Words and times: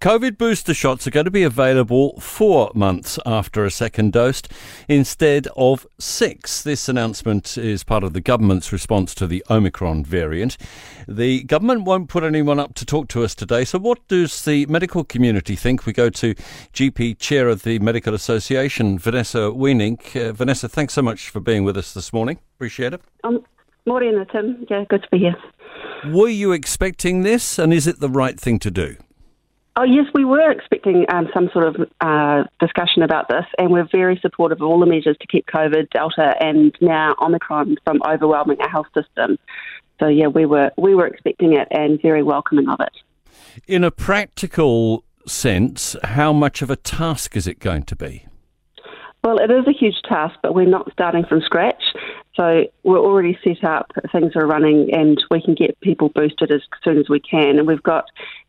COVID 0.00 0.38
booster 0.38 0.74
shots 0.74 1.08
are 1.08 1.10
going 1.10 1.24
to 1.24 1.30
be 1.30 1.42
available 1.42 2.20
four 2.20 2.70
months 2.72 3.18
after 3.26 3.64
a 3.64 3.70
second 3.70 4.12
dose 4.12 4.42
instead 4.86 5.48
of 5.56 5.88
six. 5.98 6.62
This 6.62 6.88
announcement 6.88 7.58
is 7.58 7.82
part 7.82 8.04
of 8.04 8.12
the 8.12 8.20
government's 8.20 8.72
response 8.72 9.12
to 9.16 9.26
the 9.26 9.44
Omicron 9.50 10.04
variant. 10.04 10.56
The 11.08 11.42
government 11.42 11.82
won't 11.82 12.08
put 12.08 12.22
anyone 12.22 12.60
up 12.60 12.74
to 12.74 12.86
talk 12.86 13.08
to 13.08 13.24
us 13.24 13.34
today, 13.34 13.64
so 13.64 13.80
what 13.80 14.06
does 14.06 14.44
the 14.44 14.66
medical 14.66 15.02
community 15.02 15.56
think? 15.56 15.84
We 15.84 15.92
go 15.92 16.10
to 16.10 16.32
GP 16.72 17.18
Chair 17.18 17.48
of 17.48 17.64
the 17.64 17.80
Medical 17.80 18.14
Association, 18.14 19.00
Vanessa 19.00 19.50
Weenink. 19.50 20.14
Uh, 20.14 20.32
Vanessa, 20.32 20.68
thanks 20.68 20.94
so 20.94 21.02
much 21.02 21.28
for 21.28 21.40
being 21.40 21.64
with 21.64 21.76
us 21.76 21.92
this 21.92 22.12
morning. 22.12 22.38
Appreciate 22.54 22.92
it. 22.92 23.00
Um, 23.24 23.44
morning, 23.84 24.24
Tim. 24.30 24.64
Yeah, 24.70 24.84
good 24.88 25.02
to 25.02 25.08
be 25.10 25.18
here. 25.18 25.36
Were 26.06 26.28
you 26.28 26.52
expecting 26.52 27.24
this, 27.24 27.58
and 27.58 27.74
is 27.74 27.88
it 27.88 27.98
the 27.98 28.08
right 28.08 28.38
thing 28.38 28.60
to 28.60 28.70
do? 28.70 28.96
Oh, 29.80 29.84
yes, 29.84 30.06
we 30.12 30.24
were 30.24 30.50
expecting 30.50 31.06
um, 31.08 31.28
some 31.32 31.50
sort 31.52 31.68
of 31.68 31.88
uh, 32.00 32.42
discussion 32.58 33.04
about 33.04 33.28
this, 33.28 33.44
and 33.58 33.70
we're 33.70 33.86
very 33.92 34.18
supportive 34.20 34.60
of 34.60 34.66
all 34.66 34.80
the 34.80 34.86
measures 34.86 35.16
to 35.20 35.26
keep 35.28 35.46
COVID, 35.46 35.90
Delta, 35.90 36.34
and 36.40 36.74
now 36.80 37.14
Omicron 37.22 37.76
from 37.84 38.00
overwhelming 38.04 38.60
our 38.60 38.68
health 38.68 38.88
system. 38.92 39.38
So, 40.00 40.08
yeah, 40.08 40.26
we 40.26 40.46
were 40.46 40.72
we 40.76 40.96
were 40.96 41.06
expecting 41.06 41.52
it 41.52 41.68
and 41.70 42.02
very 42.02 42.24
welcoming 42.24 42.68
of 42.68 42.80
it. 42.80 42.90
In 43.68 43.84
a 43.84 43.92
practical 43.92 45.04
sense, 45.28 45.94
how 46.02 46.32
much 46.32 46.60
of 46.60 46.70
a 46.70 46.76
task 46.76 47.36
is 47.36 47.46
it 47.46 47.60
going 47.60 47.84
to 47.84 47.94
be? 47.94 48.26
Well, 49.22 49.38
it 49.38 49.52
is 49.52 49.64
a 49.68 49.72
huge 49.72 50.02
task, 50.08 50.34
but 50.42 50.56
we're 50.56 50.66
not 50.66 50.90
starting 50.92 51.24
from 51.24 51.40
scratch. 51.40 51.82
So 52.38 52.66
we're 52.84 52.98
already 52.98 53.36
set 53.42 53.64
up, 53.64 53.90
things 54.12 54.36
are 54.36 54.46
running, 54.46 54.90
and 54.94 55.22
we 55.28 55.42
can 55.42 55.54
get 55.54 55.78
people 55.80 56.08
boosted 56.08 56.52
as 56.52 56.60
soon 56.84 56.98
as 56.98 57.08
we 57.08 57.18
can. 57.18 57.58
And 57.58 57.66
we've 57.66 57.82
got 57.82 58.04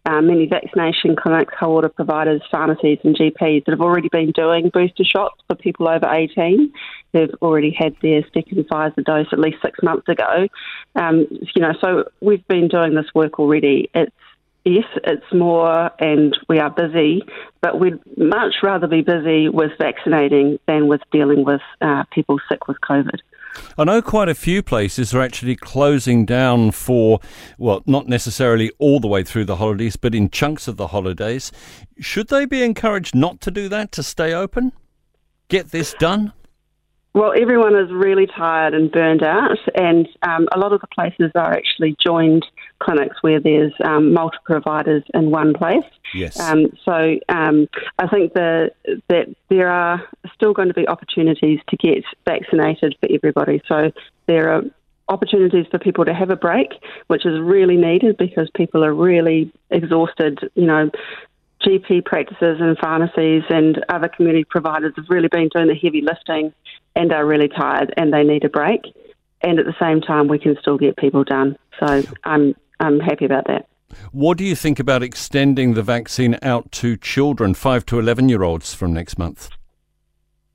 uh, 0.06 0.22
many 0.22 0.46
vaccination 0.46 1.16
clinics, 1.16 1.54
co-order 1.60 1.90
providers, 1.90 2.42
pharmacies, 2.52 3.00
and 3.04 3.18
GPs 3.18 3.66
that 3.66 3.72
have 3.72 3.82
already 3.82 4.08
been 4.10 4.32
doing 4.32 4.70
booster 4.70 5.04
shots 5.04 5.42
for 5.48 5.56
people 5.56 5.90
over 5.90 6.08
18 6.08 6.72
who've 7.14 7.34
already 7.42 7.72
had 7.72 7.96
their 8.04 8.22
second 8.32 8.68
Pfizer 8.68 9.04
dose 9.04 9.28
at 9.32 9.40
least 9.40 9.58
six 9.64 9.80
months 9.82 10.08
ago. 10.08 10.48
Um, 10.96 11.26
you 11.56 11.62
know, 11.62 11.74
so 11.82 12.10
we've 12.22 12.48
been 12.48 12.68
doing 12.68 12.94
this 12.94 13.08
work 13.16 13.40
already. 13.40 13.90
It's 13.96 14.12
yes, 14.66 14.86
it's 15.04 15.34
more 15.34 15.90
and 16.00 16.38
we 16.48 16.60
are 16.60 16.70
busy, 16.70 17.24
but 17.62 17.80
we'd 17.80 18.00
much 18.18 18.56
rather 18.62 18.88
be 18.88 19.02
busy 19.02 19.50
with 19.50 19.72
vaccinating 19.80 20.60
than 20.68 20.88
with 20.88 21.02
dealing 21.12 21.44
with 21.44 21.62
uh, 21.82 22.04
people 22.12 22.38
sick 22.50 22.68
with 22.68 22.78
COVID. 22.82 23.20
I 23.78 23.84
know 23.84 24.02
quite 24.02 24.30
a 24.30 24.36
few 24.36 24.62
places 24.62 25.14
are 25.14 25.22
actually 25.22 25.56
closing 25.56 26.26
down 26.26 26.72
for, 26.72 27.20
well, 27.58 27.84
not 27.86 28.08
necessarily 28.08 28.72
all 28.80 29.00
the 29.00 29.08
way 29.08 29.24
through 29.24 29.46
the 29.46 29.58
holidays, 29.58 29.96
but 29.96 30.16
in 30.16 30.30
chunks 30.30 30.68
of 30.68 30.78
the 30.78 30.88
holidays. 30.88 31.52
Should 32.00 32.30
they 32.30 32.46
be 32.46 32.64
encouraged 32.64 33.16
not 33.16 33.42
to 33.42 33.52
do 33.52 33.70
that, 33.70 33.92
to 33.94 34.04
stay 34.04 34.34
open? 34.34 34.74
Get 35.48 35.72
this 35.72 35.94
done? 36.00 36.34
Well, 37.14 37.34
everyone 37.36 37.76
is 37.76 37.90
really 37.92 38.28
tired 38.28 38.74
and 38.76 38.92
burned 38.92 39.24
out, 39.24 39.58
and 39.76 40.08
um, 40.22 40.48
a 40.54 40.60
lot 40.60 40.74
of 40.74 40.82
the 40.82 40.88
places 40.88 41.32
are 41.34 41.52
actually 41.52 41.96
joined 42.00 42.46
clinics 42.80 43.18
where 43.22 43.40
there's 43.40 43.74
um, 43.84 44.14
multiple 44.14 44.44
providers 44.46 45.04
in 45.14 45.32
one 45.32 45.54
place. 45.54 45.84
Yes. 46.14 46.40
Um, 46.40 46.68
so 46.84 47.18
um, 47.30 47.68
I 47.98 48.08
think 48.08 48.34
the, 48.34 48.72
that 49.10 49.28
there 49.50 49.70
are 49.70 50.02
still 50.34 50.54
going 50.54 50.70
to 50.70 50.74
be 50.74 50.88
opportunities 50.88 51.60
to 51.70 51.78
get 51.78 52.04
vaccinated 52.26 52.96
for 53.00 53.10
everybody. 53.14 53.62
So 53.68 53.92
there 54.28 54.54
are 54.54 54.64
opportunities 55.10 55.66
for 55.70 55.80
people 55.80 56.06
to 56.06 56.14
have 56.14 56.30
a 56.30 56.36
break, 56.36 56.70
which 57.08 57.26
is 57.26 57.40
really 57.40 57.76
needed 57.76 58.18
because 58.18 58.50
people 58.56 58.84
are 58.86 58.94
really 58.94 59.52
exhausted. 59.70 60.40
You 60.56 60.66
know, 60.66 60.92
GP 61.66 62.06
practices 62.06 62.58
and 62.62 62.78
pharmacies 62.78 63.44
and 63.50 63.84
other 63.90 64.08
community 64.08 64.46
providers 64.46 64.94
have 64.96 65.06
really 65.10 65.28
been 65.28 65.50
doing 65.54 65.68
the 65.68 65.76
heavy 65.76 66.02
lifting 66.02 66.54
and 66.96 67.12
are 67.12 67.26
really 67.26 67.50
tired 67.50 67.94
and 67.98 68.14
they 68.14 68.24
need 68.24 68.46
a 68.46 68.50
break. 68.50 68.82
And 69.42 69.60
at 69.60 69.66
the 69.66 69.76
same 69.80 70.02
time, 70.02 70.28
we 70.28 70.40
can 70.40 70.58
still 70.62 70.78
get 70.78 70.98
people 70.98 71.24
done. 71.24 71.58
So 71.80 72.04
I'm 72.24 72.56
I'm 72.80 73.00
happy 73.00 73.26
about 73.26 73.48
that. 73.48 73.68
What 74.12 74.38
do 74.38 74.44
you 74.44 74.56
think 74.56 74.80
about 74.80 75.02
extending 75.02 75.74
the 75.74 75.82
vaccine 75.82 76.38
out 76.42 76.72
to 76.74 76.96
children, 76.96 77.54
five 77.54 77.86
to 77.88 78.00
eleven 78.00 78.30
year 78.30 78.44
olds, 78.44 78.74
from 78.74 78.94
next 78.94 79.18
month? 79.18 79.50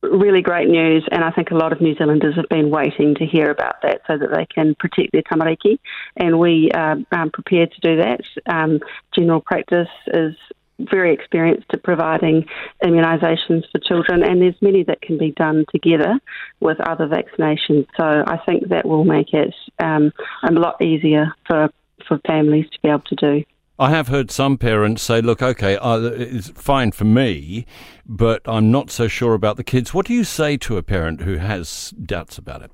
Really 0.02 0.42
great 0.42 0.68
news, 0.68 1.08
and 1.10 1.24
I 1.24 1.30
think 1.30 1.50
a 1.50 1.56
lot 1.56 1.72
of 1.72 1.80
New 1.80 1.96
Zealanders 1.96 2.36
have 2.36 2.48
been 2.50 2.70
waiting 2.70 3.14
to 3.16 3.26
hear 3.26 3.50
about 3.50 3.76
that 3.82 4.02
so 4.06 4.18
that 4.18 4.30
they 4.36 4.46
can 4.46 4.74
protect 4.74 5.12
their 5.12 5.22
tamariki, 5.22 5.78
and 6.16 6.38
we 6.38 6.70
are 6.74 6.98
um, 7.10 7.30
prepared 7.32 7.72
to 7.72 7.80
do 7.80 7.96
that. 7.96 8.20
Um, 8.46 8.80
general 9.14 9.40
practice 9.40 9.88
is 10.08 10.36
very 10.78 11.14
experienced 11.14 11.66
at 11.72 11.82
providing 11.82 12.44
immunisations 12.82 13.62
for 13.72 13.78
children, 13.78 14.22
and 14.22 14.42
there's 14.42 14.60
many 14.60 14.82
that 14.84 15.00
can 15.00 15.16
be 15.16 15.30
done 15.30 15.64
together 15.70 16.20
with 16.60 16.78
other 16.80 17.06
vaccinations. 17.06 17.86
So 17.96 18.24
I 18.26 18.38
think 18.44 18.68
that 18.68 18.86
will 18.86 19.04
make 19.04 19.32
it 19.32 19.54
um, 19.78 20.12
a 20.42 20.52
lot 20.52 20.82
easier 20.82 21.32
for, 21.46 21.70
for 22.06 22.18
families 22.26 22.66
to 22.70 22.78
be 22.82 22.88
able 22.88 23.00
to 23.00 23.16
do. 23.16 23.44
I 23.78 23.90
have 23.90 24.06
heard 24.06 24.30
some 24.30 24.56
parents 24.56 25.02
say, 25.02 25.20
look, 25.20 25.42
okay, 25.42 25.76
uh, 25.76 25.98
it's 25.98 26.50
fine 26.50 26.92
for 26.92 27.04
me, 27.04 27.66
but 28.06 28.40
I'm 28.46 28.70
not 28.70 28.90
so 28.90 29.08
sure 29.08 29.34
about 29.34 29.56
the 29.56 29.64
kids. 29.64 29.92
What 29.92 30.06
do 30.06 30.14
you 30.14 30.22
say 30.22 30.56
to 30.58 30.76
a 30.76 30.82
parent 30.82 31.22
who 31.22 31.38
has 31.38 31.90
doubts 31.90 32.38
about 32.38 32.62
it? 32.62 32.70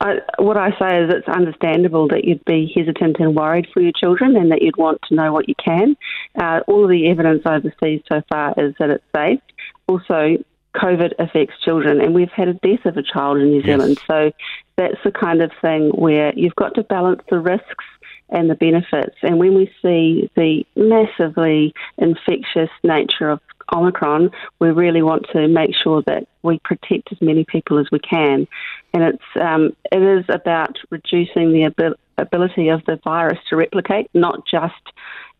I, 0.00 0.18
what 0.38 0.56
I 0.56 0.70
say 0.78 1.02
is 1.02 1.12
it's 1.12 1.28
understandable 1.28 2.06
that 2.08 2.24
you'd 2.24 2.44
be 2.44 2.72
hesitant 2.76 3.16
and 3.18 3.34
worried 3.34 3.66
for 3.74 3.80
your 3.80 3.92
children 3.92 4.36
and 4.36 4.52
that 4.52 4.62
you'd 4.62 4.76
want 4.76 5.00
to 5.08 5.16
know 5.16 5.32
what 5.32 5.48
you 5.48 5.56
can. 5.56 5.96
Uh, 6.40 6.60
all 6.68 6.84
of 6.84 6.90
the 6.90 7.10
evidence 7.10 7.42
overseas 7.44 8.02
so 8.08 8.22
far 8.28 8.54
is 8.56 8.74
that 8.78 8.90
it's 8.90 9.04
safe. 9.16 9.40
Also, 9.88 10.36
COVID 10.76 11.14
affects 11.18 11.54
children, 11.64 12.00
and 12.00 12.14
we've 12.14 12.30
had 12.30 12.46
a 12.46 12.54
death 12.54 12.84
of 12.84 12.96
a 12.96 13.02
child 13.02 13.38
in 13.38 13.50
New 13.50 13.62
Zealand. 13.62 13.98
Yes. 13.98 14.06
So 14.06 14.32
that's 14.76 15.02
the 15.04 15.10
kind 15.10 15.42
of 15.42 15.50
thing 15.60 15.90
where 15.90 16.32
you've 16.36 16.54
got 16.54 16.74
to 16.76 16.84
balance 16.84 17.22
the 17.28 17.40
risks 17.40 17.84
and 18.30 18.50
the 18.50 18.54
benefits. 18.54 19.16
And 19.22 19.38
when 19.38 19.54
we 19.54 19.72
see 19.82 20.30
the 20.36 20.64
massively 20.76 21.74
infectious 21.96 22.70
nature 22.82 23.30
of 23.30 23.40
Omicron, 23.72 24.30
we 24.58 24.70
really 24.70 25.02
want 25.02 25.26
to 25.32 25.46
make 25.48 25.74
sure 25.74 26.02
that 26.06 26.26
we 26.42 26.58
protect 26.64 27.12
as 27.12 27.20
many 27.20 27.44
people 27.44 27.78
as 27.78 27.86
we 27.92 27.98
can. 27.98 28.46
And 28.94 29.02
it's 29.02 29.40
um, 29.40 29.76
it 29.92 30.02
is 30.02 30.24
about 30.28 30.78
reducing 30.90 31.52
the 31.52 31.64
abil- 31.66 31.98
ability 32.16 32.68
of 32.68 32.84
the 32.86 32.98
virus 33.04 33.38
to 33.50 33.56
replicate, 33.56 34.10
not 34.14 34.46
just 34.46 34.74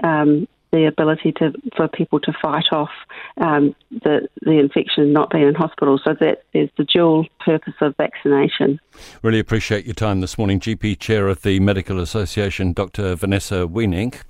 um, 0.02 0.46
the 0.72 0.86
ability 0.86 1.32
to 1.32 1.52
for 1.76 1.88
people 1.88 2.20
to 2.20 2.32
fight 2.40 2.66
off 2.72 2.90
um, 3.38 3.74
the 3.90 4.28
the 4.42 4.58
infection, 4.58 5.12
not 5.12 5.30
being 5.30 5.48
in 5.48 5.54
hospital. 5.54 5.98
So 6.02 6.14
that 6.20 6.44
is 6.52 6.68
the 6.76 6.84
dual 6.84 7.26
purpose 7.44 7.74
of 7.80 7.96
vaccination. 7.96 8.80
Really 9.22 9.38
appreciate 9.38 9.86
your 9.86 9.94
time 9.94 10.20
this 10.20 10.38
morning, 10.38 10.60
GP 10.60 10.98
Chair 10.98 11.28
of 11.28 11.42
the 11.42 11.60
Medical 11.60 12.00
Association, 12.00 12.72
Dr. 12.72 13.14
Vanessa 13.14 13.66
Weenink. 13.66 14.22